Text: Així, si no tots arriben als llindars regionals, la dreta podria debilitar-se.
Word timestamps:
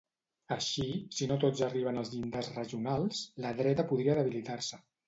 Així, 0.55 0.85
si 1.17 1.27
no 1.31 1.37
tots 1.45 1.61
arriben 1.67 2.01
als 2.03 2.11
llindars 2.15 2.51
regionals, 2.59 3.25
la 3.47 3.57
dreta 3.63 3.89
podria 3.95 4.23
debilitar-se. 4.25 4.87